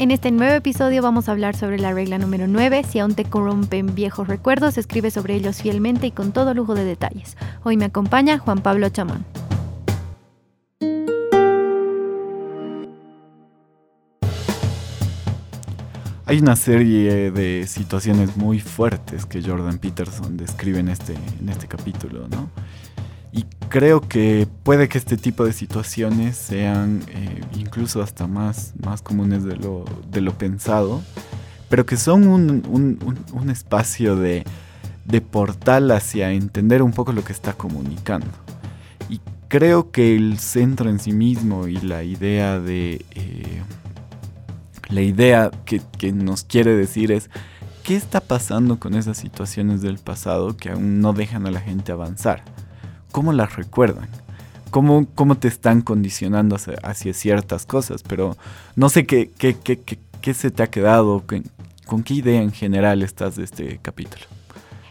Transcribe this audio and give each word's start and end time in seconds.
En 0.00 0.10
este 0.10 0.30
nuevo 0.30 0.54
episodio 0.54 1.02
vamos 1.02 1.28
a 1.28 1.32
hablar 1.32 1.54
sobre 1.54 1.78
la 1.78 1.92
regla 1.92 2.16
número 2.16 2.46
9. 2.46 2.84
Si 2.88 2.98
aún 2.98 3.14
te 3.14 3.26
corrompen 3.26 3.94
viejos 3.94 4.28
recuerdos, 4.28 4.78
escribe 4.78 5.10
sobre 5.10 5.34
ellos 5.34 5.60
fielmente 5.60 6.06
y 6.06 6.10
con 6.10 6.32
todo 6.32 6.54
lujo 6.54 6.74
de 6.74 6.84
detalles. 6.84 7.36
Hoy 7.64 7.76
me 7.76 7.84
acompaña 7.84 8.38
Juan 8.38 8.62
Pablo 8.62 8.88
Chamán. 8.88 9.26
Hay 16.24 16.38
una 16.38 16.56
serie 16.56 17.30
de 17.30 17.66
situaciones 17.66 18.38
muy 18.38 18.58
fuertes 18.58 19.26
que 19.26 19.42
Jordan 19.42 19.76
Peterson 19.76 20.38
describe 20.38 20.78
en 20.78 20.88
este, 20.88 21.14
en 21.40 21.50
este 21.50 21.68
capítulo, 21.68 22.26
¿no? 22.26 22.48
Y 23.32 23.44
creo 23.68 24.00
que 24.00 24.48
puede 24.64 24.88
que 24.88 24.98
este 24.98 25.16
tipo 25.16 25.44
de 25.44 25.52
situaciones 25.52 26.36
sean 26.36 27.02
eh, 27.08 27.42
incluso 27.56 28.02
hasta 28.02 28.26
más, 28.26 28.74
más 28.84 29.02
comunes 29.02 29.44
de 29.44 29.56
lo, 29.56 29.84
de 30.10 30.20
lo 30.20 30.36
pensado, 30.36 31.00
pero 31.68 31.86
que 31.86 31.96
son 31.96 32.26
un, 32.26 32.64
un, 32.68 33.18
un 33.32 33.50
espacio 33.50 34.16
de, 34.16 34.44
de, 35.04 35.20
portal 35.20 35.92
hacia 35.92 36.32
entender 36.32 36.82
un 36.82 36.92
poco 36.92 37.12
lo 37.12 37.22
que 37.22 37.32
está 37.32 37.52
comunicando. 37.52 38.26
Y 39.08 39.20
creo 39.46 39.92
que 39.92 40.16
el 40.16 40.38
centro 40.38 40.90
en 40.90 40.98
sí 40.98 41.12
mismo 41.12 41.68
y 41.68 41.76
la 41.76 42.02
idea 42.02 42.58
de... 42.58 43.04
Eh, 43.12 43.62
la 44.90 45.02
idea 45.02 45.50
que, 45.64 46.12
nos 46.12 46.44
quiere 46.44 46.74
decir 46.74 47.12
es, 47.12 47.30
¿qué 47.84 47.96
está 47.96 48.20
pasando 48.20 48.78
con 48.78 48.94
esas 48.94 49.16
situaciones 49.16 49.82
del 49.82 49.98
pasado 49.98 50.56
que 50.56 50.70
aún 50.70 51.00
no 51.00 51.12
dejan 51.12 51.46
a 51.46 51.50
la 51.50 51.60
gente 51.60 51.92
avanzar? 51.92 52.42
¿Cómo 53.12 53.32
las 53.32 53.56
recuerdan? 53.56 54.08
¿Cómo, 54.70 55.06
cómo 55.14 55.36
te 55.36 55.48
están 55.48 55.82
condicionando 55.82 56.56
hacia, 56.56 57.14
ciertas 57.14 57.66
cosas? 57.66 58.02
Pero 58.02 58.36
no 58.76 58.88
sé 58.88 59.04
qué, 59.04 59.30
qué, 59.36 59.56
qué, 59.56 59.78
qué 60.20 60.34
se 60.34 60.50
te 60.50 60.62
ha 60.62 60.68
quedado, 60.68 61.24
con 61.86 62.02
qué 62.02 62.14
idea 62.14 62.40
en 62.40 62.52
general 62.52 63.02
estás 63.02 63.36
de 63.36 63.44
este 63.44 63.78
capítulo. 63.82 64.24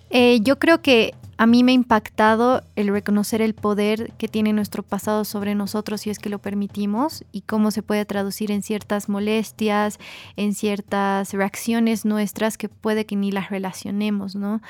Eh, 0.09 0.39
yo 0.41 0.59
creo 0.59 0.81
que 0.81 1.13
a 1.39 1.45
mí 1.45 1.63
me 1.63 1.71
ha 1.71 1.75
impactado 1.75 2.63
el 2.75 2.89
reconocer 2.89 3.41
el 3.41 3.53
poder 3.53 4.11
que 4.17 4.27
tiene 4.27 4.51
nuestro 4.51 4.83
pasado 4.83 5.23
sobre 5.23 5.55
nosotros 5.55 6.01
si 6.01 6.09
es 6.09 6.19
que 6.19 6.27
lo 6.27 6.39
permitimos 6.39 7.23
y 7.31 7.41
cómo 7.41 7.71
se 7.71 7.81
puede 7.81 8.03
traducir 8.03 8.51
en 8.51 8.61
ciertas 8.61 9.07
molestias, 9.07 9.99
en 10.35 10.53
ciertas 10.53 11.31
reacciones 11.31 12.03
nuestras 12.03 12.57
que 12.57 12.67
puede 12.67 13.05
que 13.05 13.15
ni 13.15 13.31
las 13.31 13.51
relacionemos, 13.51 14.35
¿no? 14.35 14.61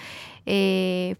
Eh, 0.45 1.16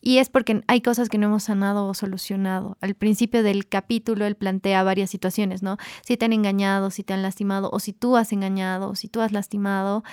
y 0.00 0.18
es 0.18 0.28
porque 0.28 0.62
hay 0.68 0.80
cosas 0.80 1.08
que 1.08 1.18
no 1.18 1.26
hemos 1.26 1.44
sanado 1.44 1.86
o 1.86 1.94
solucionado. 1.94 2.76
Al 2.80 2.94
principio 2.94 3.42
del 3.42 3.66
capítulo 3.66 4.26
él 4.26 4.36
plantea 4.36 4.82
varias 4.82 5.10
situaciones, 5.10 5.62
¿no? 5.62 5.76
Si 6.02 6.16
te 6.16 6.24
han 6.24 6.32
engañado, 6.32 6.90
si 6.90 7.02
te 7.02 7.14
han 7.14 7.22
lastimado, 7.22 7.68
o 7.72 7.80
si 7.80 7.92
tú 7.92 8.16
has 8.16 8.32
engañado, 8.32 8.90
o 8.90 8.94
si 8.94 9.08
tú 9.08 9.20
has 9.20 9.32
lastimado, 9.32 10.04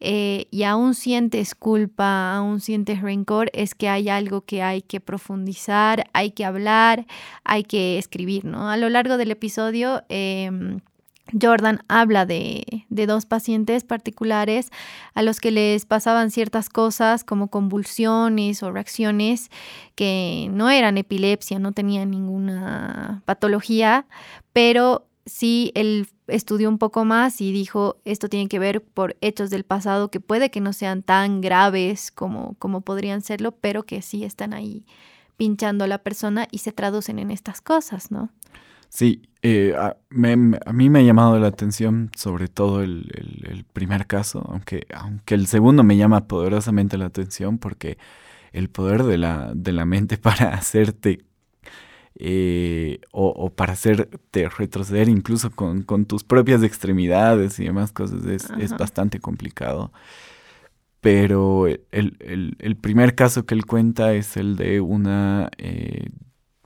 eh, 0.00 0.46
y 0.50 0.62
aún 0.62 0.94
sientes 0.94 1.54
culpa, 1.54 2.34
aún 2.36 2.60
sientes 2.60 3.02
rencor, 3.02 3.50
es 3.52 3.74
que 3.74 3.88
hay 3.88 4.08
algo 4.08 4.42
que 4.42 4.62
hay 4.62 4.82
que 4.82 5.00
profundizar, 5.00 6.08
hay 6.12 6.30
que 6.30 6.44
hablar, 6.44 7.06
hay 7.44 7.64
que 7.64 7.98
escribir, 7.98 8.44
¿no? 8.44 8.70
A 8.70 8.76
lo 8.76 8.88
largo 8.88 9.16
del 9.16 9.30
episodio... 9.30 10.02
Em, 10.08 10.80
Jordan 11.40 11.80
habla 11.88 12.24
de, 12.24 12.86
dos 12.88 13.26
pacientes 13.26 13.84
particulares 13.84 14.70
a 15.14 15.22
los 15.22 15.40
que 15.40 15.50
les 15.50 15.84
pasaban 15.84 16.30
ciertas 16.30 16.68
cosas 16.68 17.24
como 17.24 17.48
convulsiones 17.48 18.62
o 18.62 18.70
reacciones 18.70 19.50
que 19.94 20.48
no 20.52 20.70
eran 20.70 20.98
epilepsia, 20.98 21.58
no 21.58 21.72
tenían 21.72 22.10
ninguna 22.10 23.22
patología, 23.24 24.06
pero 24.52 25.06
sí 25.24 25.72
él 25.74 26.08
estudió 26.28 26.68
un 26.68 26.78
poco 26.78 27.04
más 27.04 27.40
y 27.40 27.52
dijo 27.52 27.96
esto 28.04 28.28
tiene 28.28 28.48
que 28.48 28.58
ver 28.58 28.82
por 28.82 29.16
hechos 29.20 29.50
del 29.50 29.64
pasado 29.64 30.10
que 30.10 30.20
puede 30.20 30.50
que 30.50 30.60
no 30.60 30.72
sean 30.72 31.02
tan 31.02 31.40
graves 31.40 32.10
como, 32.10 32.54
como 32.58 32.80
podrían 32.82 33.22
serlo, 33.22 33.52
pero 33.52 33.84
que 33.84 34.02
sí 34.02 34.24
están 34.24 34.54
ahí 34.54 34.86
pinchando 35.36 35.84
a 35.84 35.88
la 35.88 35.98
persona 35.98 36.48
y 36.50 36.58
se 36.58 36.72
traducen 36.72 37.18
en 37.18 37.30
estas 37.30 37.60
cosas, 37.60 38.10
¿no? 38.10 38.30
Sí, 38.88 39.22
eh, 39.48 39.74
a, 39.76 39.96
mí 40.10 40.90
me 40.90 40.98
ha 40.98 41.02
llamado 41.02 41.38
la 41.38 41.46
atención 41.46 42.10
sobre 42.16 42.48
todo 42.48 42.82
el, 42.82 43.64
primer 43.72 44.08
caso, 44.08 44.44
aunque, 44.50 44.86
aunque 44.92 45.34
el 45.34 45.46
segundo 45.46 45.84
me 45.84 45.96
llama 45.96 46.26
poderosamente 46.26 46.98
la 46.98 47.06
atención 47.06 47.58
porque 47.58 47.96
el 48.52 48.70
poder 48.70 49.04
de 49.04 49.18
la, 49.18 49.52
de 49.54 49.72
la 49.72 49.84
mente 49.84 50.18
para 50.18 50.54
hacerte 50.54 51.24
eh, 52.18 53.00
o, 53.12 53.50
para 53.50 53.74
hacerte 53.74 54.48
retroceder 54.48 55.08
incluso 55.08 55.50
con, 55.52 55.84
tus 56.06 56.24
propias 56.24 56.64
extremidades 56.64 57.60
y 57.60 57.64
demás 57.66 57.92
cosas 57.92 58.24
es, 58.26 58.76
bastante 58.76 59.20
complicado. 59.20 59.92
Pero 61.00 61.68
el, 61.68 62.76
primer 62.80 63.14
caso 63.14 63.46
que 63.46 63.54
él 63.54 63.64
cuenta 63.64 64.12
es 64.14 64.36
el 64.36 64.56
de 64.56 64.80
una 64.80 65.50
eh, 65.58 66.08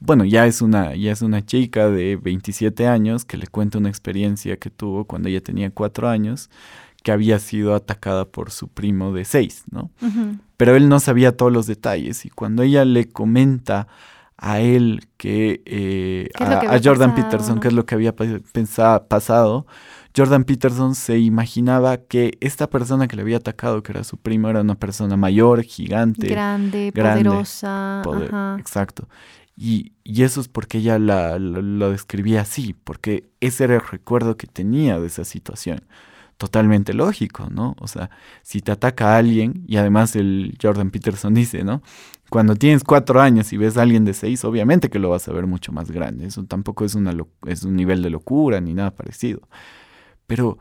bueno, 0.00 0.24
ya 0.24 0.46
es 0.46 0.62
una, 0.62 0.94
ya 0.94 1.12
es 1.12 1.22
una 1.22 1.44
chica 1.44 1.90
de 1.90 2.16
27 2.16 2.86
años 2.86 3.24
que 3.24 3.36
le 3.36 3.46
cuenta 3.46 3.78
una 3.78 3.90
experiencia 3.90 4.56
que 4.56 4.70
tuvo 4.70 5.04
cuando 5.04 5.28
ella 5.28 5.42
tenía 5.42 5.70
4 5.70 6.08
años, 6.08 6.50
que 7.02 7.12
había 7.12 7.38
sido 7.38 7.74
atacada 7.74 8.24
por 8.26 8.50
su 8.50 8.68
primo 8.68 9.12
de 9.12 9.24
6, 9.24 9.64
¿no? 9.70 9.90
Pero 10.56 10.76
él 10.76 10.88
no 10.88 11.00
sabía 11.00 11.36
todos 11.36 11.52
los 11.52 11.66
detalles 11.66 12.24
y 12.24 12.30
cuando 12.30 12.62
ella 12.62 12.84
le 12.84 13.08
comenta 13.08 13.88
a 14.36 14.60
él 14.60 15.06
que, 15.18 15.62
eh, 15.66 16.30
a, 16.38 16.80
Jordan 16.82 17.14
Peterson, 17.14 17.60
qué 17.60 17.68
es 17.68 17.74
lo 17.74 17.84
que 17.84 17.94
había 17.94 18.14
pensado, 18.16 19.06
pasado, 19.06 19.66
Jordan 20.16 20.44
Peterson 20.44 20.94
se 20.94 21.18
imaginaba 21.18 21.98
que 21.98 22.36
esta 22.40 22.68
persona 22.68 23.06
que 23.06 23.16
le 23.16 23.22
había 23.22 23.36
atacado, 23.36 23.82
que 23.82 23.92
era 23.92 24.02
su 24.02 24.16
primo, 24.16 24.48
era 24.48 24.62
una 24.62 24.74
persona 24.74 25.16
mayor, 25.16 25.62
gigante. 25.62 26.26
Grande, 26.26 26.90
poderosa. 26.94 28.02
Exacto. 28.58 29.08
Y, 29.62 29.92
eso 30.06 30.40
es 30.40 30.48
porque 30.48 30.78
ella 30.78 30.98
la, 30.98 31.38
lo 31.38 31.90
describía 31.90 32.40
así, 32.40 32.74
porque 32.82 33.28
ese 33.40 33.64
era 33.64 33.74
el 33.74 33.82
recuerdo 33.82 34.38
que 34.38 34.46
tenía 34.46 34.98
de 34.98 35.06
esa 35.06 35.24
situación. 35.26 35.82
Totalmente 36.38 36.94
lógico, 36.94 37.48
¿no? 37.50 37.76
O 37.78 37.86
sea, 37.86 38.08
si 38.42 38.62
te 38.62 38.72
ataca 38.72 39.18
alguien, 39.18 39.64
y 39.68 39.76
además 39.76 40.16
el 40.16 40.56
Jordan 40.60 40.90
Peterson 40.90 41.34
dice, 41.34 41.62
¿no? 41.62 41.82
Cuando 42.30 42.56
tienes 42.56 42.84
cuatro 42.84 43.20
años 43.20 43.52
y 43.52 43.58
ves 43.58 43.76
a 43.76 43.82
alguien 43.82 44.06
de 44.06 44.14
seis, 44.14 44.44
obviamente 44.46 44.88
que 44.88 44.98
lo 44.98 45.10
vas 45.10 45.28
a 45.28 45.32
ver 45.32 45.46
mucho 45.46 45.72
más 45.72 45.90
grande. 45.90 46.26
Eso 46.26 46.42
tampoco 46.44 46.86
es, 46.86 46.94
una 46.94 47.14
es 47.46 47.64
un 47.64 47.76
nivel 47.76 48.02
de 48.02 48.08
locura 48.08 48.62
ni 48.62 48.72
nada 48.72 48.92
parecido. 48.92 49.42
Pero 50.26 50.58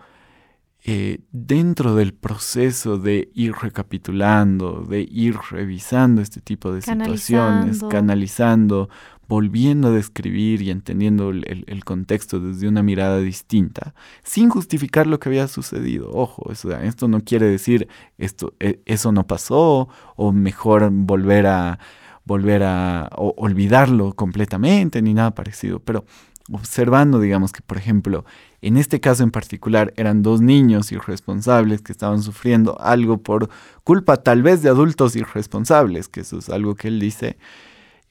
eh, 0.91 1.19
dentro 1.31 1.93
del 1.93 2.15
proceso 2.15 2.97
de 2.97 3.29
ir 3.35 3.53
recapitulando, 3.53 4.83
de 4.89 5.01
ir 5.01 5.35
revisando 5.51 6.19
este 6.19 6.41
tipo 6.41 6.71
de 6.73 6.81
situaciones, 6.81 7.83
canalizando, 7.91 8.89
volviendo 9.27 9.89
a 9.89 9.91
describir 9.91 10.63
y 10.63 10.71
entendiendo 10.71 11.29
el, 11.29 11.85
contexto 11.85 12.39
desde 12.39 12.67
una 12.67 12.81
mirada 12.81 13.19
distinta, 13.19 13.93
sin 14.23 14.49
justificar 14.49 15.05
lo 15.05 15.19
que 15.19 15.29
había 15.29 15.47
sucedido. 15.47 16.09
Ojo, 16.11 16.51
esto 16.51 17.07
no 17.07 17.21
quiere 17.21 17.45
decir 17.45 17.87
esto, 18.17 18.55
e, 18.59 18.81
eso 18.87 19.11
no 19.11 19.27
pasó, 19.27 19.89
o 20.15 20.31
mejor 20.31 20.89
volver 20.91 21.45
a 21.45 21.77
volver 22.25 22.63
a 22.63 23.09
olvidarlo 23.15 24.13
completamente, 24.13 25.03
ni 25.03 25.13
nada 25.13 25.35
parecido, 25.35 25.79
pero 25.79 26.05
observando, 26.51 27.19
digamos 27.19 27.51
que, 27.51 27.61
por 27.61 27.77
ejemplo, 27.77 28.25
en 28.61 28.77
este 28.77 28.99
caso 28.99 29.23
en 29.23 29.31
particular 29.31 29.93
eran 29.95 30.21
dos 30.21 30.41
niños 30.41 30.91
irresponsables 30.91 31.81
que 31.81 31.91
estaban 31.91 32.21
sufriendo 32.21 32.79
algo 32.79 33.17
por 33.19 33.49
culpa 33.83 34.17
tal 34.17 34.43
vez 34.43 34.61
de 34.61 34.69
adultos 34.69 35.15
irresponsables, 35.15 36.09
que 36.09 36.21
eso 36.21 36.39
es 36.39 36.49
algo 36.49 36.75
que 36.75 36.89
él 36.89 36.99
dice, 36.99 37.37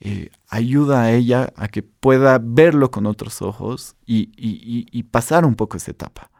eh, 0.01 0.29
ayuda 0.47 1.03
a 1.03 1.11
ella 1.11 1.51
a 1.55 1.67
que 1.67 1.83
pueda 1.83 2.39
verlo 2.41 2.89
con 2.89 3.05
otros 3.05 3.41
ojos 3.41 3.95
y, 4.05 5.03
pasar 5.11 5.45
un 5.45 5.55
poco 5.55 5.77
esa 5.77 5.91
etapa. 5.91 6.31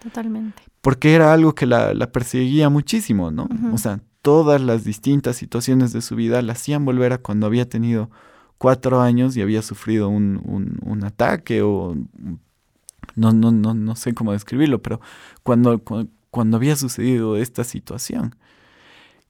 Totalmente. 0.00 0.62
Porque 0.80 1.14
era 1.14 1.32
algo 1.32 1.54
que 1.54 1.66
la, 1.66 1.94
perseguía 2.12 2.68
muchísimo, 2.68 3.30
¿no? 3.30 3.48
O 3.72 3.78
sea, 3.78 4.00
todas 4.22 4.60
las 4.60 4.84
distintas 4.84 5.36
situaciones 5.36 5.92
de 5.92 6.00
su 6.00 6.14
vida 6.14 6.40
la 6.42 6.52
hacían 6.52 6.84
volver 6.84 7.12
a 7.12 7.18
cuando 7.18 7.46
había 7.46 7.68
tenido 7.68 8.10
cuatro 8.56 9.00
años 9.00 9.36
y 9.36 9.42
había 9.42 9.62
sufrido 9.62 10.08
un, 10.08 10.40
un, 10.82 11.04
ataque 11.04 11.62
o 11.62 11.96
no, 13.14 13.32
no, 13.32 13.50
no, 13.52 13.74
no 13.74 13.96
sé 13.96 14.14
cómo 14.14 14.32
describirlo, 14.32 14.82
pero 14.82 15.00
cuando, 15.42 15.82
cuando, 16.30 16.56
había 16.56 16.76
sucedido 16.76 17.36
esta 17.36 17.64
situación. 17.64 18.36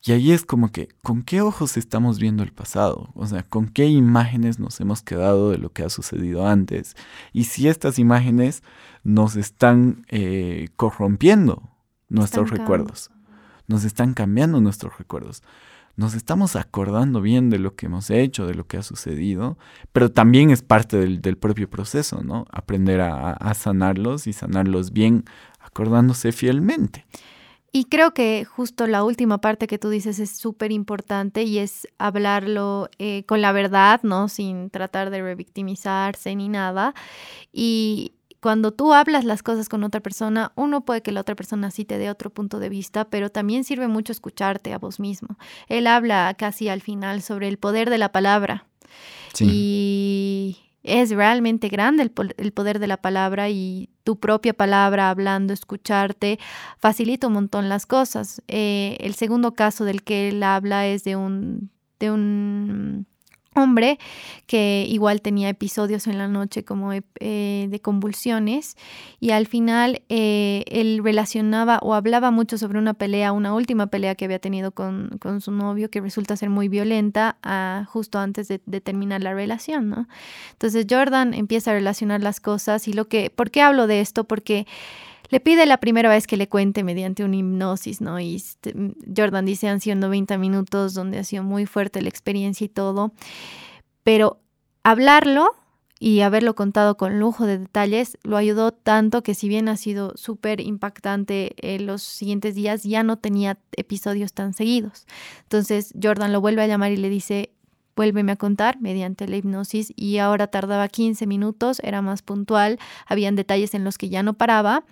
Y 0.05 0.13
ahí 0.13 0.31
es 0.33 0.45
como 0.45 0.71
que, 0.71 0.89
¿con 1.03 1.23
qué 1.23 1.41
ojos 1.41 1.77
estamos 1.77 2.21
viendo 2.21 2.45
el 2.45 2.53
pasado? 2.53 3.11
O 3.15 3.27
sea, 3.27 3.43
¿con 3.43 3.67
qué 3.69 3.87
imágenes 3.87 4.61
nos 4.61 4.81
hemos 4.81 5.03
quedado 5.03 5.51
de 5.51 5.59
lo 5.59 5.73
que 5.73 5.83
ha 5.83 5.91
sucedido 5.91 6.47
antes? 6.47 6.97
Y 7.33 7.45
si 7.45 7.67
estas 7.67 7.99
imágenes 7.99 8.63
nos 9.03 9.35
están 9.35 10.05
eh, 10.09 10.69
corrompiendo 10.77 11.69
nuestros 12.09 12.51
recuerdos, 12.51 13.11
nos 13.67 13.85
están 13.85 14.15
cambiando 14.15 14.61
nuestros 14.61 14.97
recuerdos 14.99 15.43
nos 15.99 16.15
estamos 16.15 16.55
acordando 16.55 17.21
bien 17.21 17.51
de 17.51 17.59
lo 17.59 17.75
que 17.75 17.87
hemos 17.87 18.09
hecho, 18.11 18.47
de 18.47 18.55
lo 18.55 18.69
que 18.69 18.77
ha 18.77 18.85
sucedido, 18.85 19.59
pero 19.93 20.13
también 20.13 20.51
es 20.51 20.63
parte 20.63 20.97
del, 20.97 21.37
propio 21.37 21.69
proceso, 21.69 22.23
¿no? 22.23 22.47
Aprender 22.53 23.01
a, 23.01 23.53
sanarlos 23.55 24.29
y 24.29 24.33
sanarlos 24.33 24.93
bien, 24.93 25.25
acordándose 25.59 26.31
fielmente. 26.31 27.05
Y 27.73 27.87
creo 27.87 28.15
que 28.15 28.45
justo 28.45 28.87
la 28.87 29.03
última 29.03 29.39
parte 29.39 29.67
que 29.67 29.79
tú 29.79 29.91
dices 29.91 30.21
es 30.21 30.31
súper 30.31 30.71
importante 30.71 31.43
y 31.43 31.59
es 31.59 31.89
hablarlo 31.99 32.89
eh, 32.99 33.25
con 33.25 33.43
la 33.43 33.51
verdad, 33.51 34.01
¿no? 34.05 34.29
Sin 34.29 34.71
tratar 34.71 35.11
de 35.11 35.21
revictimizarse 35.21 36.35
ni 36.37 36.49
nada. 36.49 36.95
Y, 37.53 38.13
cuando 38.41 38.73
tú 38.73 38.95
hablas 38.95 39.25
las 39.25 39.43
cosas 39.43 39.69
con 39.69 39.83
otra 39.83 40.01
persona, 40.01 40.53
uno 40.55 40.85
puede 40.85 41.03
que 41.03 41.13
la 41.13 41.21
otra 41.21 41.35
persona 41.35 41.71
sí 41.71 41.85
te 41.85 41.99
dé 41.99 42.11
otro 42.11 42.31
punto 42.31 42.61
de 42.61 42.69
vista, 42.69 43.05
pero 43.05 43.31
también 43.31 43.65
sirve 43.65 43.89
mucho 43.89 44.13
escucharte 44.13 44.73
a 44.73 44.79
vos 44.79 45.01
mismo. 45.01 45.37
Él 45.69 45.87
habla 45.87 46.35
casi 46.39 46.69
al 46.69 46.81
final 46.81 47.23
sobre 47.23 47.49
el 47.49 47.59
poder 47.59 47.91
de 47.91 47.99
la 47.99 48.13
palabra. 48.13 48.65
Y 49.41 50.57
es 50.83 51.11
realmente 51.11 51.69
grande 51.69 52.03
el, 52.03 52.53
poder 52.53 52.79
de 52.79 52.87
la 52.87 52.97
palabra 52.97 53.51
y 53.51 53.89
tu 54.05 54.19
propia 54.19 54.55
palabra 54.55 55.11
hablando, 55.11 55.53
escucharte, 55.53 56.39
facilita 56.79 57.27
un 57.27 57.35
montón 57.35 57.69
las 57.69 57.87
cosas. 57.87 58.43
Eh, 58.49 58.97
el 59.01 59.15
segundo 59.15 59.55
caso 59.55 59.85
del 59.85 60.03
que 60.03 60.29
él 60.29 60.43
habla 60.43 60.87
es 60.87 61.05
de 61.05 61.17
un, 61.17 61.71
de 61.99 62.11
un 62.11 62.88
que 64.47 64.87
igual 64.89 65.21
tenía 65.21 65.49
episodios 65.49 66.07
en 66.07 66.19
la 66.19 66.29
noche 66.29 66.65
como 66.65 66.93
eh, 66.93 67.67
de 67.71 67.81
convulsiones 67.81 68.77
y 69.21 69.31
al 69.31 69.47
final 69.47 70.03
eh, 70.09 70.65
él 70.67 71.01
relacionaba 71.03 71.79
o 71.83 71.95
hablaba 71.95 72.31
mucho 72.31 72.59
sobre 72.59 72.79
una 72.79 72.95
pelea, 72.95 73.33
una 73.33 73.55
última 73.55 73.89
pelea 73.89 74.15
que 74.15 74.25
había 74.25 74.39
tenido 74.39 74.73
con, 74.73 75.19
su 75.41 75.53
novio 75.53 75.91
que 75.91 76.01
resulta 76.01 76.37
ser 76.37 76.51
muy 76.51 76.69
violenta 76.69 77.37
ah, 77.43 77.85
justo 77.89 78.19
antes 78.19 78.49
de, 78.49 78.59
terminar 78.81 79.23
la 79.23 79.35
relación. 79.35 80.09
Entonces 80.53 80.87
Jordan 80.89 81.35
empieza 81.35 81.71
a 81.71 81.75
relacionar 81.75 82.23
las 82.23 82.41
cosas 82.41 82.89
y 82.89 82.93
lo 82.93 83.09
que, 83.09 83.31
¿por 83.31 83.51
qué 83.51 83.63
hablo 83.63 83.87
de 83.87 84.01
esto? 84.01 84.25
Porque 84.25 84.67
le 85.29 85.41
pide 85.41 85.67
la 85.67 85.79
primera 85.79 86.09
vez 86.09 86.27
que 86.27 86.37
le 86.37 86.49
cuente 86.49 86.85
mediante 86.85 87.25
una 87.25 87.37
hipnosis, 87.37 88.01
¿no? 88.01 88.19
Y 88.19 88.37
este, 88.37 88.75
Jordan 89.15 89.45
dice, 89.45 89.69
han 89.69 89.81
sido 89.81 89.97
90 89.97 90.39
minutos 90.39 90.95
donde 90.95 91.19
ha 91.19 91.25
sido 91.25 91.43
muy 91.43 91.67
fuerte 91.67 92.03
la 92.03 92.09
experiencia 92.09 92.65
y 92.65 92.69
todo, 92.69 93.13
pero 94.03 94.41
hablarlo 94.83 95.55
y 96.01 96.21
haberlo 96.21 96.55
contado 96.55 96.97
con 96.97 97.19
lujo 97.19 97.47
de 97.47 97.59
detalles 97.59 98.19
lo 98.23 98.37
ayudó 98.37 98.73
tanto 98.73 99.23
que 99.23 99.35
si 99.35 99.49
bien 99.49 99.69
ha 99.69 99.77
sido 99.77 100.13
súper 100.17 100.61
impactante 100.61 101.55
en 101.57 101.87
los 101.87 102.03
siguientes 102.03 102.55
días, 102.55 102.85
ya 102.85 103.03
no 103.03 103.19
tenía 103.19 103.59
episodios 103.77 104.33
tan 104.33 104.55
seguidos. 104.55 105.07
Entonces 105.43 105.93
Jordan 106.01 106.33
lo 106.33 106.41
vuelve 106.41 106.63
a 106.63 106.67
llamar 106.67 106.93
y 106.93 106.97
le 106.97 107.11
dice, 107.11 107.51
vuélveme 107.97 108.33
a 108.33 108.37
contar 108.37 108.81
mediante 108.81 109.27
la 109.27 109.37
hipnosis 109.37 109.93
y 109.97 110.19
ahora 110.19 110.47
tardaba 110.47 110.89
15 110.89 111.27
minutos, 111.27 111.81
era 111.83 112.01
más 112.01 112.23
puntual, 112.23 112.79
habían 113.07 113.35
detalles 113.35 113.75
en 113.75 113.83
los 113.83 113.99
que 113.99 114.09
ya 114.09 114.23
no 114.23 114.35
paraba 114.35 114.85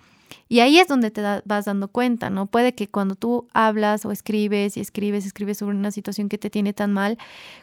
y 0.49 0.59
ahí 0.59 0.79
es 0.79 0.87
donde 0.87 1.11
te 1.11 1.21
vas 1.21 1.65
dando 1.65 1.87
cuenta, 1.89 2.29
¿no? 2.29 2.45
Puede 2.45 2.73
que 2.73 2.87
cuando 2.87 3.15
tú 3.15 3.47
hablas 3.53 4.05
o 4.05 4.11
escribes 4.11 4.77
y 4.77 4.79
escribes, 4.79 5.25
escribes 5.25 5.57
sobre 5.57 5.75
una 5.75 5.91
situación 5.91 6.29
que 6.29 6.37
te 6.37 6.49
tiene 6.49 6.73
tan 6.73 6.93
mal, 6.93 7.17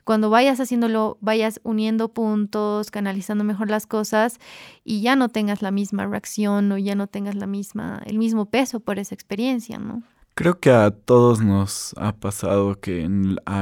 cuando 0.05 0.31
vayas 0.31 0.61
haciéndolo, 0.61 1.19
vayas 1.20 1.61
uniendo 1.64 2.08
puntos, 2.08 2.90
canalizando 2.90 3.44
mejor 3.44 3.70
las 3.70 3.87
cosas 3.87 4.38
y 4.84 5.00
ya 5.00 5.16
no 5.16 5.28
tengas 5.28 5.62
la 5.62 5.70
misma 5.70 6.06
reacción 6.06 6.70
o 6.72 6.78
ya 6.78 6.94
no 6.94 7.06
tengas 7.06 7.34
la 7.34 7.46
misma, 7.46 8.02
el 8.06 8.19
mismo 8.19 8.46
peso 8.46 8.81
por 8.81 8.99
esa 8.99 9.14
experiencia, 9.14 9.78
¿no? 9.78 10.02
Creo 10.36 10.58
que 10.58 10.72
a 10.72 10.90
todos 10.90 11.40
nos 11.40 11.94
ha 11.96 12.16
pasado 12.16 12.81
que 12.81 13.08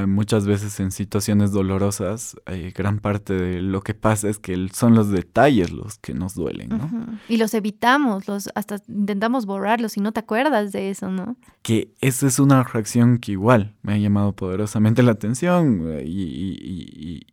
muchas 0.07 0.47
veces 0.47 0.81
en 0.81 0.91
situaciones 0.91 1.53
dolorosas, 1.53 2.35
eh, 2.47 2.73
gran 2.75 2.99
parte 2.99 3.35
de 3.35 3.61
lo 3.61 3.83
que 3.83 3.93
pasa 3.93 4.31
es 4.31 4.39
que 4.39 4.69
son 4.73 4.95
los 4.95 5.11
detalles 5.11 5.71
los 5.71 5.99
que 5.99 6.15
nos 6.15 6.35
duelen, 6.35 6.71
¿no? 6.71 6.91
Y 7.29 7.37
los 7.37 7.53
evitamos, 7.53 8.27
los 8.27 8.49
hasta 8.55 8.77
intentamos 8.89 9.45
borrarlos 9.45 9.99
y 9.99 10.01
no 10.01 10.13
te 10.13 10.21
acuerdas 10.21 10.73
de 10.73 10.89
eso, 10.89 11.11
¿no? 11.11 11.37
Que 11.61 11.93
esa 12.01 12.27
es 12.27 12.39
una 12.39 12.63
reacción 12.63 13.19
que 13.19 13.33
igual 13.33 13.75
me 13.83 13.93
ha 13.93 13.99
llamado 13.99 14.33
poderosamente 14.33 15.03
la 15.03 15.13
atención 15.13 15.85
eh, 15.89 16.05
y, 16.07 17.27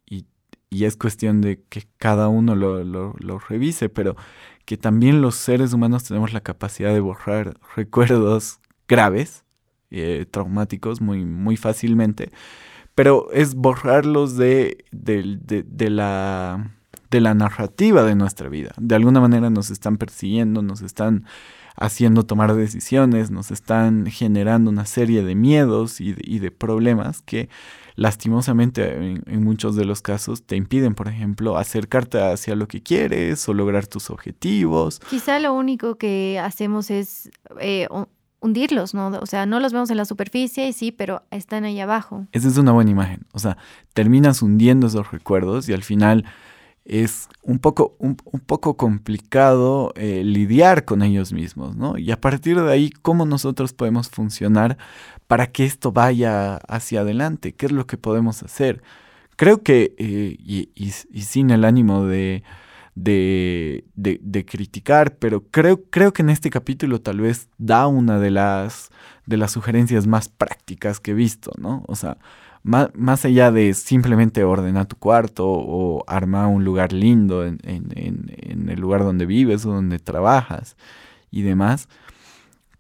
es 0.69 0.95
cuestión 0.97 1.41
de 1.41 1.62
que 1.69 1.83
cada 1.97 2.30
uno 2.30 2.56
lo, 2.56 2.83
lo 2.83 3.39
revise, 3.39 3.89
pero 3.89 4.15
que 4.65 4.77
también 4.77 5.21
los 5.21 5.36
seres 5.36 5.74
humanos 5.74 6.03
tenemos 6.03 6.33
la 6.33 6.41
capacidad 6.41 6.94
de 6.94 7.00
borrar 7.00 7.57
recuerdos 7.75 8.59
graves, 8.89 9.45
eh, 9.91 10.25
traumáticos 10.30 11.00
muy, 11.00 11.24
muy 11.24 11.56
fácilmente, 11.56 12.31
pero 12.95 13.31
es 13.31 13.56
borrarlos 13.56 14.36
de, 14.36 14.83
de, 14.91 15.89
la, 15.89 16.71
de 17.09 17.21
la 17.21 17.33
narrativa 17.33 18.03
de 18.03 18.15
nuestra 18.15 18.50
vida. 18.50 18.74
De 18.77 18.95
alguna 18.95 19.21
manera 19.21 19.50
nos 19.50 19.69
están 19.69 19.97
persiguiendo, 19.97 20.62
nos 20.62 20.81
están 20.81 21.25
haciendo 21.77 22.25
tomar 22.25 22.53
decisiones, 22.56 23.31
nos 23.31 23.51
están 23.51 24.06
generando 24.07 24.69
una 24.69 24.86
serie 24.86 25.24
de 25.24 25.33
miedos 25.33 26.01
y 26.01 26.12
de, 26.13 26.51
problemas 26.51 27.21
que 27.21 27.47
lastimosamente 27.95 28.97
en, 28.97 29.24
en, 29.27 29.44
muchos 29.44 29.77
de 29.77 29.86
los 29.86 30.01
casos 30.01 30.44
te 30.44 30.57
impiden, 30.57 30.94
por 30.94 31.07
ejemplo, 31.07 31.57
acercarte 31.57 32.21
hacia 32.21 32.56
lo 32.56 32.68
que 32.68 32.83
quieres 32.83 33.47
o 33.47 33.53
lograr 33.53 33.88
tus 33.88 34.09
objetivos. 34.09 35.00
Quizá 35.09 35.39
lo 35.39 35.53
único 35.53 35.95
que 35.95 36.38
hacemos 36.44 36.91
es 36.91 37.31
eh, 37.62 37.88
hundirlos, 38.41 38.94
¿no? 38.94 39.07
O 39.07 39.25
sea, 39.25 39.45
no 39.45 39.59
los 39.59 39.74
vemos 39.74 39.89
en 39.89 39.97
la 39.97 40.06
superficie, 40.06 40.71
sí, 40.74 40.91
pero 40.91 41.24
están 41.31 41.63
ahí 41.63 41.80
abajo. 41.80 42.25
Esa 42.31 42.47
es 42.47 42.57
una 42.57 42.71
buena 42.71 42.91
imagen. 42.91 43.25
O 43.33 43.39
sea, 43.39 43.57
terminas 43.94 44.41
hundiendo 44.41 44.88
esos 44.88 45.12
recuerdos 45.12 45.68
y 45.69 45.74
al 45.74 45.83
final 45.83 46.25
es 46.86 47.30
un 47.44 47.59
poco, 47.59 47.95
un, 48.00 48.15
poco 48.15 48.75
complicado 48.75 49.94
eh, 49.95 50.24
lidiar 50.24 50.86
con 50.86 51.03
ellos 51.03 51.33
mismos, 51.33 51.75
¿no? 51.75 51.97
Y 51.97 52.12
a 52.12 52.19
partir 52.19 52.59
de 52.59 52.71
ahí, 52.71 52.89
¿cómo 52.89 53.25
nosotros 53.25 53.74
podemos 53.74 54.09
funcionar 54.09 54.77
para 55.27 55.51
que 55.51 55.65
esto 55.65 55.91
vaya 55.91 56.56
hacia 56.68 57.01
adelante? 57.01 57.53
¿Qué 57.53 57.68
es 57.68 57.71
lo 57.71 57.86
que 57.86 57.97
podemos 57.97 58.41
hacer? 58.41 58.81
Creo 59.36 59.62
que, 59.62 59.94
eh, 59.97 60.38
y 60.41 61.21
sin 61.21 61.51
el 61.51 61.63
ánimo 61.63 62.06
de 62.06 62.44
de, 63.04 63.86
de, 63.96 64.46
criticar, 64.46 65.16
pero 65.18 65.46
creo, 65.50 65.84
creo 65.90 66.12
que 66.12 66.22
en 66.22 66.30
este 66.30 66.50
capítulo 66.50 67.00
tal 67.00 67.22
vez 67.22 67.50
da 67.57 67.88
una 67.88 68.19
de 68.19 68.30
las, 68.30 68.90
de 69.25 69.38
las 69.38 69.51
sugerencias 69.51 70.06
más 70.06 70.28
prácticas 70.28 71.00
que 71.00 71.12
he 71.12 71.13
visto, 71.13 71.51
¿no? 71.57 71.84
O 71.88 71.96
sea, 71.96 72.18
más, 72.63 72.90
más 72.96 73.24
allá 73.24 73.51
de 73.51 73.74
simplemente 73.74 74.44
ordenar 74.44 74.86
tu 74.88 74.98
cuarto 74.98 75.48
o 75.48 76.04
armar 76.07 76.48
un 76.48 76.66
lugar 76.66 76.92
lindo 76.92 77.46
en, 77.46 77.60
en, 77.63 77.94
en, 77.96 78.69
el 78.69 78.80
lugar 78.80 79.04
donde 79.04 79.25
vives 79.25 79.66
o 79.66 79.72
donde 79.72 80.00
trabajas 80.00 80.75
y 81.31 81.44
demás, 81.44 81.88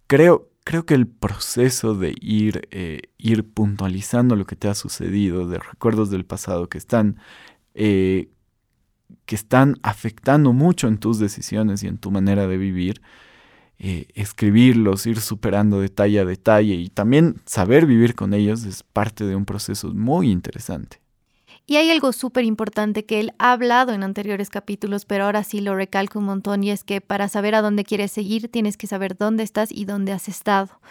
creo, 0.07 0.49
creo 0.65 0.85
que 0.85 0.95
el 0.95 1.07
proceso 1.07 1.95
de 1.95 2.13
ir, 2.19 2.67
eh, 2.71 3.03
ir 3.17 3.49
puntualizando 3.49 4.35
lo 4.35 4.45
que 4.45 4.57
te 4.57 4.67
ha 4.67 4.75
sucedido, 4.75 5.47
de 5.47 5.59
recuerdos 5.59 6.09
del 6.09 6.25
pasado 6.25 6.67
que 6.67 6.77
están 6.77 7.19
eh, 7.73 8.29
que 9.25 9.35
están 9.35 9.77
afectando 9.83 10.53
mucho 10.53 10.87
en 10.87 10.97
tus 10.97 11.19
decisiones 11.19 11.83
y 11.83 11.87
en 11.87 11.97
tu 11.97 12.11
manera 12.11 12.47
de 12.47 12.57
vivir, 12.57 13.01
eh, 13.77 14.07
escribirlos, 14.13 15.05
ir 15.05 15.21
superando 15.21 15.79
detalle 15.79 16.19
a 16.19 16.25
detalle 16.25 16.75
y 16.75 16.89
también 16.89 17.41
saber 17.45 17.85
vivir 17.85 18.15
con 18.15 18.33
ellos 18.33 18.65
es 18.65 18.83
parte 18.83 19.25
de 19.25 19.35
un 19.35 19.45
proceso 19.45 19.93
muy 19.93 20.31
interesante. 20.31 20.99
Y 21.69 21.75
hay 21.75 21.91
algo 21.91 22.13
súper 22.13 22.45
importante 22.45 23.05
que 23.05 23.19
él 23.19 23.31
ha 23.37 23.51
hablado 23.51 23.93
en 23.93 24.01
anteriores 24.01 24.49
capítulos, 24.49 25.05
pero 25.05 25.25
ahora 25.25 25.43
sí 25.43 25.61
lo 25.61 25.75
recalco 25.75 26.17
un 26.17 26.25
montón, 26.25 26.63
y 26.63 26.71
es 26.71 26.83
que 26.83 26.99
para 26.99 27.29
saber 27.29 27.53
a 27.53 27.61
dónde 27.61 27.83
quieres 27.83 28.11
seguir, 28.11 28.49
tienes 28.49 28.75
que 28.75 28.87
saber 28.87 29.15
dónde 29.15 29.43
estás 29.43 29.71
y 29.71 29.85
dónde 29.85 30.11
has 30.11 30.27
estado. 30.27 30.81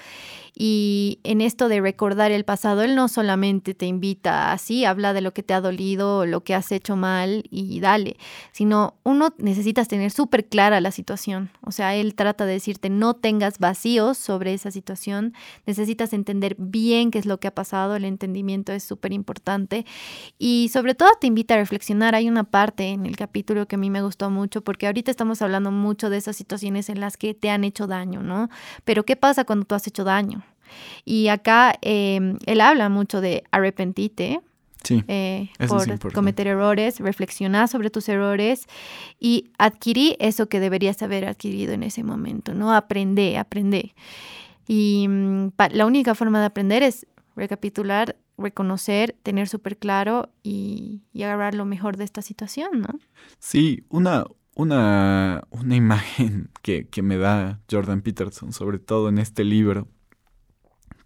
Y 0.61 1.21
en 1.23 1.41
esto 1.41 1.69
de 1.69 1.81
recordar 1.81 2.33
el 2.33 2.45
pasado, 2.45 2.83
él 2.83 2.97
no 2.97 3.07
solamente 3.07 3.75
te 3.75 3.87
invita 3.87 4.51
así, 4.51 4.85
habla 4.85 5.13
de 5.13 5.21
lo 5.21 5.33
que 5.33 5.45
te 5.45 5.55
ha 5.55 5.61
dolido, 5.61 6.27
lo 6.27 6.43
que 6.43 6.53
has 6.53 6.73
hecho 6.73 6.97
mal 6.97 7.45
y 7.49 7.79
dale, 7.79 8.17
sino 8.51 8.97
uno 9.05 9.33
necesitas 9.39 9.87
tener 9.87 10.11
súper 10.11 10.49
clara 10.49 10.81
la 10.81 10.91
situación. 10.91 11.51
O 11.63 11.71
sea, 11.71 11.95
él 11.95 12.17
trata 12.17 12.45
de 12.45 12.55
decirte 12.55 12.91
no 12.91 13.15
tengas 13.15 13.61
vacíos 13.61 14.19
sobre 14.19 14.53
esa 14.53 14.73
situación, 14.73 15.33
necesitas 15.65 16.13
entender 16.13 16.57
bien 16.59 17.13
qué 17.13 17.21
es 17.21 17.27
lo 17.27 17.39
que 17.39 17.47
ha 17.47 17.55
pasado, 17.55 17.95
el 17.95 18.05
entendimiento 18.05 18.73
es 18.73 18.83
súper 18.83 19.13
importante 19.13 19.87
y 20.39 20.71
sobre 20.73 20.97
todo 20.97 21.11
te 21.21 21.29
invita 21.29 21.55
a 21.55 21.59
reflexionar. 21.59 22.17
Hay 22.17 22.29
una 22.29 22.43
parte 22.43 22.89
en 22.89 23.07
el 23.07 23.17
capítulo 23.17 23.69
que 23.69 23.77
a 23.77 23.79
mí 23.79 23.91
me 23.91 24.03
gustó 24.03 24.29
mucho 24.29 24.63
porque 24.65 24.87
ahorita 24.89 25.13
estamos 25.13 25.41
hablando 25.41 25.71
mucho 25.71 26.11
de 26.11 26.17
esas 26.17 26.35
situaciones 26.35 26.89
en 26.89 26.99
las 26.99 27.17
que 27.17 27.33
te 27.35 27.49
han 27.49 27.63
hecho 27.63 27.87
daño, 27.87 28.25
¿no? 28.25 28.49
Pero 28.85 29.05
¿qué 29.05 29.15
pasa 29.15 29.45
cuando 29.45 29.65
tú 29.65 29.77
has 29.77 29.87
hecho 29.87 30.03
daño? 30.03 30.48
Y 31.05 31.29
acá 31.29 31.75
em, 31.83 32.39
él 32.47 32.61
habla 32.61 32.89
mucho 32.89 33.21
de 33.21 33.45
arrepentirte. 33.51 34.41
Eh, 34.91 35.51
por 35.69 36.15
cometer 36.15 36.47
errores, 36.47 36.99
reflexionar 37.01 37.69
sobre 37.69 37.91
tus 37.91 38.09
errores 38.09 38.67
y 39.21 39.51
adquirir 39.59 40.17
eso 40.19 40.49
que 40.49 40.61
deberías 40.61 41.03
haber 41.03 41.27
adquirido 41.27 41.75
en 41.75 41.83
ese 41.83 42.03
momento, 42.05 42.55
¿no? 42.55 42.73
Aprender, 42.73 43.37
aprender. 43.37 43.93
Y 44.67 45.07
mm, 45.09 45.49
la 45.73 45.85
única 45.85 46.15
forma 46.15 46.41
de 46.41 46.47
aprender 46.47 46.83
es 46.83 47.07
recapitular 47.37 48.17
reconocer, 48.39 49.17
tener 49.23 49.49
súper 49.49 49.77
claro 49.77 50.31
y, 50.43 51.03
agarrar 51.17 51.55
lo 51.55 51.65
mejor 51.65 51.97
de 51.97 52.05
esta 52.05 52.23
situación, 52.23 52.81
¿no? 52.81 52.99
Sí, 53.41 53.85
una, 53.89 54.25
una, 54.55 55.43
una 55.51 55.77
imagen 55.77 56.51
que, 56.63 56.87
que, 56.87 57.03
me 57.03 57.19
da 57.19 57.61
Jordan 57.71 58.01
Peterson, 58.01 58.53
sobre 58.53 58.79
todo 58.79 59.09
en 59.09 59.19
este 59.19 59.45
libro, 59.45 59.89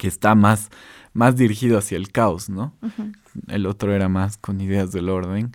que 0.03 0.09
está 0.09 0.35
más, 0.35 0.69
más 1.13 1.37
dirigido 1.37 1.79
hacia 1.79 1.97
el 1.97 2.11
caos, 2.11 2.51
¿no? 2.51 2.75
El 3.47 3.67
otro 3.67 3.95
era 3.95 4.09
más 4.09 4.37
con 4.37 4.61
ideas 4.61 4.91
del 4.91 5.09
orden. 5.09 5.53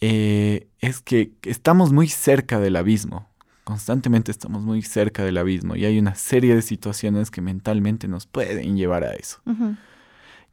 Eh, 0.00 0.68
es 0.78 1.02
que 1.02 1.32
estamos 1.42 1.92
muy 1.92 2.08
cerca 2.08 2.58
del 2.58 2.74
abismo, 2.74 3.28
constantemente 3.64 4.30
estamos 4.30 4.62
muy 4.62 4.80
cerca 4.80 5.26
del 5.26 5.36
abismo 5.36 5.76
y 5.76 5.84
hay 5.84 5.98
una 5.98 6.14
serie 6.14 6.54
de 6.54 6.62
situaciones 6.62 7.30
que 7.30 7.42
mentalmente 7.42 8.08
nos 8.08 8.24
pueden 8.26 8.78
llevar 8.78 9.04
a 9.04 9.12
eso. 9.12 9.42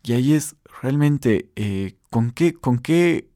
Y 0.03 0.11
ahí 0.11 0.33
es 0.33 0.57
realmente 0.81 1.49
eh, 1.55 1.95
¿con, 2.09 2.31
qué, 2.31 2.55
con 2.55 2.77
qué 2.77 3.29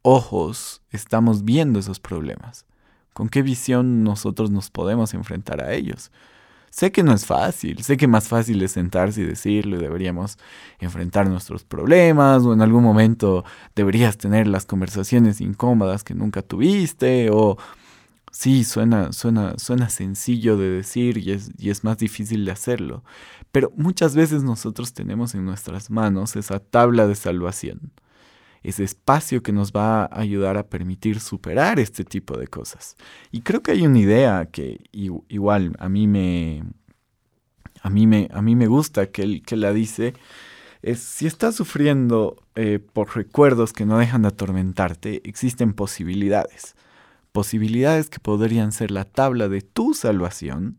ojos 0.00 0.80
estamos 0.90 1.44
viendo 1.44 1.78
esos 1.80 2.00
problemas, 2.00 2.64
con 3.12 3.28
qué 3.28 3.42
visión 3.42 4.04
nosotros 4.04 4.50
nos 4.50 4.70
podemos 4.70 5.12
enfrentar 5.12 5.62
a 5.62 5.74
ellos. 5.74 6.10
Sé 6.70 6.92
que 6.92 7.02
no 7.02 7.12
es 7.14 7.24
fácil, 7.24 7.82
sé 7.82 7.96
que 7.96 8.06
más 8.06 8.28
fácil 8.28 8.62
es 8.62 8.72
sentarse 8.72 9.22
y 9.22 9.24
decirlo 9.24 9.78
deberíamos 9.78 10.38
enfrentar 10.78 11.28
nuestros 11.28 11.64
problemas 11.64 12.44
o 12.44 12.52
en 12.52 12.60
algún 12.60 12.84
momento 12.84 13.44
deberías 13.74 14.18
tener 14.18 14.46
las 14.46 14.66
conversaciones 14.66 15.40
incómodas 15.40 16.04
que 16.04 16.14
nunca 16.14 16.42
tuviste 16.42 17.30
o 17.30 17.56
sí, 18.30 18.64
suena, 18.64 19.12
suena, 19.12 19.54
suena 19.58 19.88
sencillo 19.88 20.58
de 20.58 20.68
decir 20.70 21.16
y 21.18 21.32
es, 21.32 21.50
y 21.58 21.70
es 21.70 21.84
más 21.84 21.96
difícil 21.98 22.44
de 22.44 22.52
hacerlo. 22.52 23.02
Pero 23.52 23.72
muchas 23.76 24.14
veces 24.14 24.42
nosotros 24.42 24.92
tenemos 24.92 25.34
en 25.34 25.46
nuestras 25.46 25.90
manos 25.90 26.36
esa 26.36 26.60
tabla 26.60 27.06
de 27.06 27.14
salvación, 27.14 27.92
ese 28.68 28.84
espacio 28.84 29.42
que 29.42 29.52
nos 29.52 29.72
va 29.72 30.04
a 30.04 30.20
ayudar 30.20 30.56
a 30.56 30.66
permitir 30.68 31.20
superar 31.20 31.78
este 31.78 32.04
tipo 32.04 32.36
de 32.36 32.48
cosas. 32.48 32.96
Y 33.30 33.42
creo 33.42 33.62
que 33.62 33.72
hay 33.72 33.86
una 33.86 33.98
idea 33.98 34.46
que 34.50 34.80
igual 34.92 35.76
a 35.78 35.88
mí 35.88 36.06
me, 36.06 36.64
a 37.82 37.90
mí 37.90 38.06
me, 38.06 38.28
a 38.32 38.42
mí 38.42 38.56
me 38.56 38.66
gusta 38.66 39.06
que, 39.06 39.42
que 39.42 39.56
la 39.56 39.72
dice, 39.72 40.14
es 40.82 41.00
si 41.00 41.26
estás 41.26 41.54
sufriendo 41.54 42.36
eh, 42.54 42.78
por 42.78 43.16
recuerdos 43.16 43.72
que 43.72 43.86
no 43.86 43.98
dejan 43.98 44.22
de 44.22 44.28
atormentarte, 44.28 45.22
existen 45.28 45.72
posibilidades 45.72 46.74
posibilidades 47.36 48.08
que 48.08 48.18
podrían 48.18 48.72
ser 48.72 48.90
la 48.90 49.04
tabla 49.04 49.50
de 49.50 49.60
tu 49.60 49.92
salvación 49.92 50.78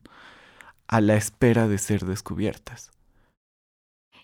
a 0.87 1.01
la 1.01 1.15
espera 1.15 1.67
de 1.67 1.77
ser 1.77 2.03
descubiertas. 2.03 2.89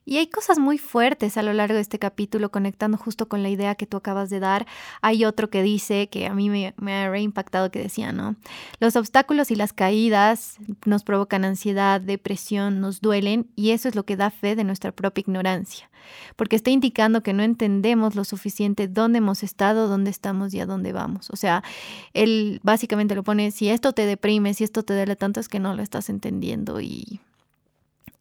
Y 0.05 0.17
hay 0.17 0.27
cosas 0.27 0.59
muy 0.59 0.77
fuertes 0.77 1.37
a 1.37 1.43
lo 1.43 1.53
largo 1.53 1.75
de 1.75 1.81
este 1.81 1.99
capítulo, 1.99 2.51
conectando 2.51 2.97
justo 2.97 3.27
con 3.27 3.41
la 3.41 3.49
idea 3.49 3.75
que 3.75 3.85
tú 3.85 3.97
acabas 3.97 4.29
de 4.29 4.39
dar. 4.39 4.65
Hay 5.01 5.23
otro 5.23 5.49
que 5.49 5.63
dice, 5.63 6.09
que 6.09 6.27
a 6.27 6.33
mí 6.33 6.49
me, 6.49 6.93
ha 6.93 7.09
reimpactado, 7.09 7.71
que 7.71 7.79
decía, 7.79 8.11
¿no? 8.11 8.35
Los 8.79 8.95
obstáculos 8.95 9.51
y 9.51 9.55
las 9.55 9.71
caídas 9.71 10.57
nos 10.85 11.03
provocan 11.03 11.45
ansiedad, 11.45 12.01
depresión, 12.01 12.81
nos 12.81 12.99
duelen, 12.99 13.47
y 13.55 13.71
eso 13.71 13.87
es 13.87 13.95
lo 13.95 14.03
que 14.05 14.17
da 14.17 14.29
fe 14.29 14.55
de 14.55 14.63
nuestra 14.63 14.91
propia 14.91 15.21
ignorancia, 15.21 15.89
porque 16.35 16.57
está 16.57 16.69
indicando 16.69 17.23
que 17.23 17.33
no 17.33 17.43
entendemos 17.43 18.15
lo 18.15 18.25
suficiente 18.25 18.87
dónde 18.87 19.19
hemos 19.19 19.43
estado, 19.43 19.87
dónde 19.87 20.11
estamos 20.11 20.53
y 20.53 20.59
a 20.59 20.65
dónde 20.65 20.91
vamos. 20.91 21.29
O 21.29 21.37
sea, 21.37 21.63
él 22.13 22.59
básicamente 22.63 23.15
lo 23.15 23.23
pone, 23.23 23.51
si 23.51 23.69
esto 23.69 23.93
te 23.93 24.05
deprime, 24.05 24.53
si 24.53 24.65
esto 24.65 24.83
te 24.83 24.93
duele 24.93 25.15
tanto, 25.15 25.39
es 25.39 25.47
que 25.47 25.59
no 25.59 25.73
lo 25.73 25.81
estás 25.81 26.09
entendiendo 26.09 26.81
y 26.81 27.21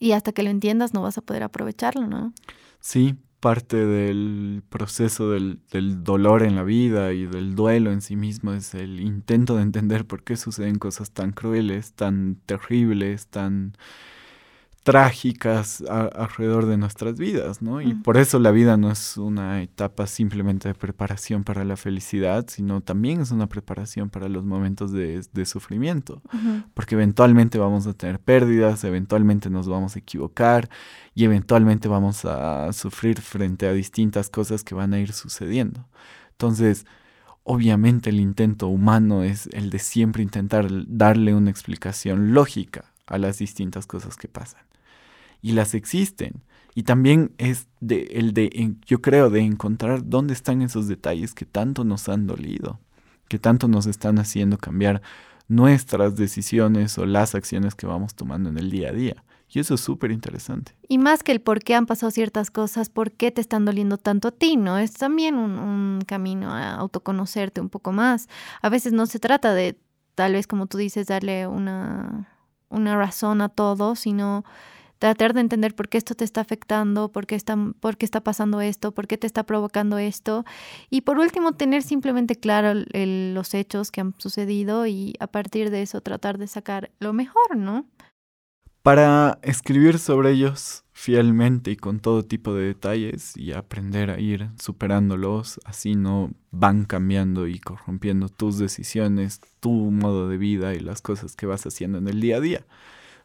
y 0.02 0.12
hasta 0.12 0.32
que 0.32 0.42
lo 0.42 0.50
entiendas 0.50 0.94
no 0.94 1.02
vas 1.02 1.16
a 1.16 1.20
poder 1.20 1.44
aprovecharlo, 1.44 2.08
¿no? 2.08 2.34
Sí, 2.80 3.14
parte 3.38 3.86
del 3.86 4.64
proceso 4.68 5.30
del, 5.30 5.60
del, 5.70 6.02
dolor 6.02 6.42
en 6.42 6.56
la 6.56 6.64
vida 6.64 7.12
y 7.12 7.26
del 7.26 7.54
duelo 7.54 7.92
en 7.92 8.00
sí 8.00 8.16
mismo 8.16 8.52
es 8.52 8.74
el 8.74 8.98
intento 8.98 9.54
de 9.54 9.62
entender 9.62 10.04
por 10.04 10.24
qué 10.24 10.36
suceden 10.36 10.80
cosas 10.80 11.12
tan 11.12 11.30
crueles, 11.30 11.92
tan 11.92 12.34
terribles, 12.46 13.28
tan 13.28 13.76
trágicas 14.82 15.82
alrededor 15.88 16.66
de 16.66 16.76
nuestras 16.76 17.16
vidas, 17.16 17.62
¿no? 17.62 17.80
Y 17.80 17.94
por 17.94 18.16
eso 18.16 18.40
la 18.40 18.50
vida 18.50 18.76
no 18.76 18.90
es 18.90 19.16
una 19.16 19.62
etapa 19.62 20.08
simplemente 20.08 20.68
de 20.68 20.74
preparación 20.74 21.44
para 21.44 21.64
la 21.64 21.76
felicidad, 21.76 22.46
sino 22.48 22.80
también 22.80 23.20
es 23.20 23.30
una 23.30 23.46
preparación 23.46 24.10
para 24.10 24.28
los 24.28 24.44
momentos 24.44 24.90
de, 24.90 25.22
sufrimiento, 25.44 26.22
porque 26.74 26.96
eventualmente 26.96 27.58
vamos 27.58 27.86
a 27.86 27.94
tener 27.94 28.18
pérdidas, 28.18 28.82
eventualmente 28.84 29.50
nos 29.50 29.68
vamos 29.68 29.94
a 29.94 30.00
equivocar 30.00 30.68
y 31.14 31.24
eventualmente 31.24 31.86
vamos 31.88 32.24
a 32.24 32.72
sufrir 32.72 33.20
frente 33.20 33.66
a 33.66 33.72
distintas 33.72 34.30
cosas 34.30 34.64
que 34.64 34.74
van 34.74 34.94
a 34.94 34.98
ir 34.98 35.12
sucediendo. 35.12 35.86
Entonces, 36.32 36.86
obviamente 37.44 38.10
el 38.10 38.18
intento 38.18 38.66
humano 38.66 39.22
es 39.22 39.48
el 39.52 39.70
de 39.70 39.78
siempre 39.78 40.22
intentar 40.24 40.68
darle 40.88 41.34
una 41.34 41.50
explicación 41.50 42.34
lógica 42.34 42.92
a 43.06 43.18
las 43.18 43.38
distintas 43.38 43.86
cosas 43.86 44.16
que 44.16 44.28
pasan 44.28 44.71
y 45.42 45.52
las 45.52 45.74
existen. 45.74 46.42
Y 46.74 46.84
también 46.84 47.34
es 47.36 47.68
de, 47.80 48.04
el 48.12 48.32
de, 48.32 48.76
yo 48.86 49.02
creo, 49.02 49.28
de 49.28 49.40
encontrar 49.40 50.08
dónde 50.08 50.32
están 50.32 50.62
esos 50.62 50.88
detalles 50.88 51.34
que 51.34 51.44
tanto 51.44 51.84
nos 51.84 52.08
han 52.08 52.26
dolido, 52.26 52.80
que 53.28 53.38
tanto 53.38 53.68
nos 53.68 53.86
están 53.86 54.18
haciendo 54.18 54.56
cambiar 54.56 55.02
nuestras 55.48 56.16
decisiones 56.16 56.96
o 56.96 57.04
las 57.04 57.34
acciones 57.34 57.74
que 57.74 57.86
vamos 57.86 58.14
tomando 58.14 58.48
en 58.48 58.56
el 58.56 58.70
día 58.70 58.88
a 58.88 58.92
día. 58.92 59.24
Y 59.54 59.58
eso 59.58 59.74
es 59.74 59.82
súper 59.82 60.10
interesante. 60.12 60.74
Y 60.88 60.96
más 60.96 61.22
que 61.22 61.32
el 61.32 61.42
por 61.42 61.60
qué 61.60 61.74
han 61.74 61.84
pasado 61.84 62.10
ciertas 62.10 62.50
cosas, 62.50 62.88
por 62.88 63.12
qué 63.12 63.30
te 63.30 63.42
están 63.42 63.66
doliendo 63.66 63.98
tanto 63.98 64.28
a 64.28 64.30
ti, 64.30 64.56
¿no? 64.56 64.78
Es 64.78 64.94
también 64.94 65.34
un, 65.34 65.58
un 65.58 66.00
camino 66.06 66.50
a 66.52 66.72
autoconocerte 66.76 67.60
un 67.60 67.68
poco 67.68 67.92
más. 67.92 68.28
A 68.62 68.70
veces 68.70 68.94
no 68.94 69.04
se 69.04 69.18
trata 69.18 69.52
de, 69.52 69.78
tal 70.14 70.32
vez 70.32 70.46
como 70.46 70.68
tú 70.68 70.78
dices, 70.78 71.06
darle 71.06 71.46
una, 71.46 72.30
una 72.70 72.96
razón 72.96 73.42
a 73.42 73.50
todo, 73.50 73.94
sino 73.94 74.42
tratar 75.02 75.34
de 75.34 75.40
entender 75.40 75.74
por 75.74 75.88
qué 75.88 75.98
esto 75.98 76.14
te 76.14 76.22
está 76.22 76.42
afectando, 76.42 77.10
por 77.10 77.26
qué 77.26 77.34
está, 77.34 77.56
por 77.80 77.96
qué 77.96 78.04
está 78.04 78.20
pasando 78.20 78.60
esto, 78.60 78.92
por 78.92 79.08
qué 79.08 79.18
te 79.18 79.26
está 79.26 79.42
provocando 79.42 79.98
esto. 79.98 80.44
Y 80.90 81.00
por 81.00 81.18
último, 81.18 81.54
tener 81.54 81.82
simplemente 81.82 82.36
claro 82.36 82.72
los 82.94 83.52
hechos 83.52 83.90
que 83.90 84.00
han 84.00 84.14
sucedido 84.18 84.86
y 84.86 85.14
a 85.18 85.26
partir 85.26 85.70
de 85.70 85.82
eso 85.82 86.02
tratar 86.02 86.38
de 86.38 86.46
sacar 86.46 86.92
lo 87.00 87.12
mejor, 87.12 87.56
¿no? 87.56 87.84
Para 88.82 89.40
escribir 89.42 89.98
sobre 89.98 90.30
ellos 90.30 90.84
fielmente 90.92 91.72
y 91.72 91.76
con 91.76 91.98
todo 91.98 92.24
tipo 92.24 92.54
de 92.54 92.66
detalles 92.66 93.36
y 93.36 93.54
aprender 93.54 94.08
a 94.08 94.20
ir 94.20 94.50
superándolos, 94.56 95.58
así 95.64 95.96
no 95.96 96.30
van 96.52 96.84
cambiando 96.84 97.48
y 97.48 97.58
corrompiendo 97.58 98.28
tus 98.28 98.56
decisiones, 98.56 99.40
tu 99.58 99.72
modo 99.72 100.28
de 100.28 100.36
vida 100.36 100.74
y 100.74 100.78
las 100.78 101.02
cosas 101.02 101.34
que 101.34 101.46
vas 101.46 101.66
haciendo 101.66 101.98
en 101.98 102.06
el 102.06 102.20
día 102.20 102.36
a 102.36 102.40
día. 102.40 102.66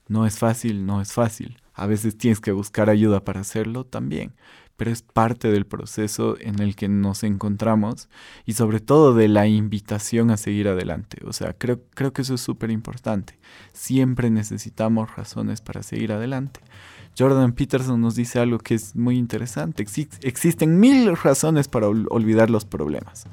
No 0.07 0.25
es 0.25 0.37
fácil, 0.39 0.85
no 0.85 1.01
es 1.01 1.13
fácil. 1.13 1.57
A 1.73 1.85
veces 1.85 2.17
tienes 2.17 2.39
que 2.39 2.51
buscar 2.51 2.89
ayuda 2.89 3.23
para 3.23 3.41
hacerlo 3.41 3.85
también, 3.85 4.33
pero 4.77 4.91
es 4.91 5.01
parte 5.01 5.51
del 5.51 5.65
proceso 5.65 6.35
en 6.39 6.59
el 6.59 6.75
que 6.75 6.87
nos 6.87 7.23
encontramos 7.23 8.09
y 8.45 8.53
sobre 8.53 8.79
todo 8.79 9.13
de 9.13 9.27
la 9.27 9.47
invitación 9.47 10.31
a 10.31 10.37
seguir 10.37 10.67
adelante. 10.67 11.19
O 11.25 11.33
sea, 11.33 11.53
creo, 11.53 11.81
creo 11.93 12.13
que 12.13 12.23
eso 12.23 12.35
es 12.35 12.41
súper 12.41 12.71
importante. 12.71 13.37
Siempre 13.73 14.29
necesitamos 14.29 15.15
razones 15.15 15.61
para 15.61 15.83
seguir 15.83 16.11
adelante. 16.11 16.61
Jordan 17.17 17.53
Peterson 17.53 17.99
nos 17.99 18.15
dice 18.15 18.39
algo 18.39 18.59
que 18.59 18.75
es 18.75 18.95
muy 18.95 19.17
interesante. 19.17 19.85
existen 20.21 20.79
mil 20.79 21.15
razones 21.17 21.67
para 21.67 21.87
olvidar 21.87 22.49
los 22.49 22.65
problemas 22.65 23.27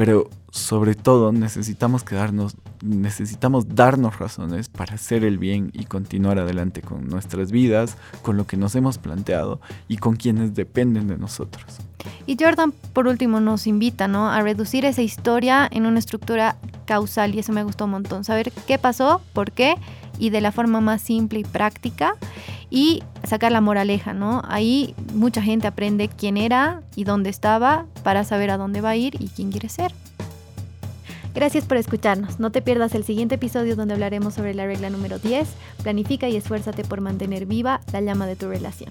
pero 0.00 0.30
sobre 0.50 0.94
todo 0.94 1.30
necesitamos 1.30 2.04
quedarnos, 2.04 2.56
necesitamos 2.82 3.74
darnos 3.74 4.18
razones 4.18 4.70
para 4.70 4.94
hacer 4.94 5.24
el 5.24 5.36
bien 5.36 5.70
y 5.74 5.84
continuar 5.84 6.38
adelante 6.38 6.80
con 6.80 7.06
nuestras 7.06 7.52
vidas, 7.52 7.98
con 8.22 8.38
lo 8.38 8.46
que 8.46 8.56
nos 8.56 8.74
hemos 8.76 8.96
planteado 8.96 9.60
y 9.88 9.98
con 9.98 10.16
quienes 10.16 10.54
dependen 10.54 11.06
de 11.06 11.18
nosotros. 11.18 11.80
Y 12.26 12.38
Jordan, 12.40 12.72
por 12.94 13.08
último, 13.08 13.40
nos 13.40 13.66
invita 13.66 14.08
¿no? 14.08 14.30
a 14.30 14.40
reducir 14.40 14.86
esa 14.86 15.02
historia 15.02 15.68
en 15.70 15.84
una 15.84 15.98
estructura 15.98 16.56
causal 16.86 17.34
y 17.34 17.40
eso 17.40 17.52
me 17.52 17.62
gustó 17.62 17.84
un 17.84 17.90
montón. 17.90 18.24
Saber 18.24 18.52
qué 18.66 18.78
pasó, 18.78 19.20
por 19.34 19.52
qué 19.52 19.74
y 20.20 20.30
de 20.30 20.40
la 20.40 20.52
forma 20.52 20.80
más 20.80 21.02
simple 21.02 21.40
y 21.40 21.44
práctica 21.44 22.14
y 22.68 23.02
sacar 23.24 23.50
la 23.50 23.60
moraleja, 23.60 24.12
¿no? 24.12 24.42
Ahí 24.46 24.94
mucha 25.14 25.42
gente 25.42 25.66
aprende 25.66 26.08
quién 26.08 26.36
era 26.36 26.82
y 26.94 27.04
dónde 27.04 27.30
estaba 27.30 27.86
para 28.04 28.22
saber 28.22 28.50
a 28.50 28.58
dónde 28.58 28.80
va 28.80 28.90
a 28.90 28.96
ir 28.96 29.16
y 29.20 29.28
quién 29.28 29.50
quiere 29.50 29.68
ser. 29.68 29.92
Gracias 31.34 31.64
por 31.64 31.76
escucharnos. 31.76 32.38
No 32.38 32.50
te 32.50 32.60
pierdas 32.60 32.94
el 32.94 33.04
siguiente 33.04 33.36
episodio 33.36 33.76
donde 33.76 33.94
hablaremos 33.94 34.34
sobre 34.34 34.52
la 34.52 34.66
regla 34.66 34.90
número 34.90 35.18
10. 35.18 35.48
Planifica 35.82 36.28
y 36.28 36.36
esfuérzate 36.36 36.84
por 36.84 37.00
mantener 37.00 37.46
viva 37.46 37.80
la 37.92 38.00
llama 38.00 38.26
de 38.26 38.36
tu 38.36 38.48
relación. 38.48 38.90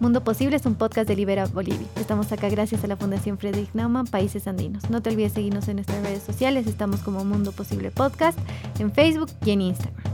Mundo 0.00 0.24
Posible 0.24 0.56
es 0.56 0.66
un 0.66 0.74
podcast 0.74 1.08
de 1.08 1.16
Libera 1.16 1.46
Bolivia. 1.46 1.86
Estamos 1.96 2.30
acá 2.32 2.48
gracias 2.48 2.84
a 2.84 2.86
la 2.86 2.96
Fundación 2.96 3.38
Friedrich 3.38 3.70
Naumann, 3.74 4.06
Países 4.06 4.46
Andinos. 4.46 4.88
No 4.90 5.02
te 5.02 5.10
olvides 5.10 5.32
seguirnos 5.32 5.68
en 5.68 5.76
nuestras 5.76 6.02
redes 6.02 6.22
sociales. 6.22 6.66
Estamos 6.66 7.00
como 7.00 7.24
Mundo 7.24 7.52
Posible 7.52 7.90
Podcast 7.90 8.38
en 8.78 8.92
Facebook 8.92 9.30
y 9.44 9.50
en 9.50 9.60
Instagram. 9.62 10.13